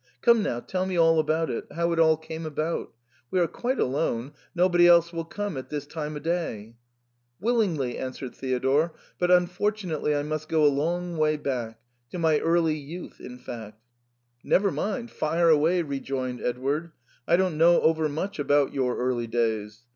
Come 0.21 0.41
now, 0.41 0.59
tell 0.59 0.87
me 0.87 0.97
all 0.97 1.19
about 1.19 1.51
it, 1.51 1.67
how 1.73 1.91
it 1.91 1.99
all 1.99 2.17
came 2.17 2.43
about; 2.43 2.91
we 3.29 3.39
are 3.39 3.45
quite 3.45 3.79
alone, 3.79 4.31
nobody 4.55 4.87
else 4.87 5.13
will 5.13 5.25
come 5.25 5.57
at 5.57 5.69
this 5.69 5.85
time 5.85 6.15
o* 6.15 6.19
day." 6.19 6.73
Willingly," 7.39 7.99
answered 7.99 8.33
Theodore," 8.33 8.95
but 9.19 9.29
unfortunately 9.29 10.15
I 10.15 10.23
must 10.23 10.49
go 10.49 10.65
a 10.65 10.73
long 10.73 11.17
way 11.17 11.37
back— 11.37 11.79
to 12.11 12.17
my 12.17 12.39
early 12.39 12.77
youth 12.79 13.19
in 13.19 13.37
fact."" 13.37 13.79
Never 14.43 14.71
mind; 14.71 15.11
fire 15.11 15.49
away," 15.49 15.83
rejoined 15.83 16.41
Edward;" 16.41 16.93
I 17.27 17.35
don't 17.37 17.59
know 17.59 17.79
over 17.81 18.09
much 18.09 18.39
about 18.39 18.73
your 18.73 18.97
early 18.97 19.27
days. 19.27 19.83